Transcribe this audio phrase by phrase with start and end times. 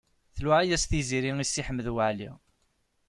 [0.35, 2.29] Tluɛa-yas Tiziri i Si Ḥmed Waɛli.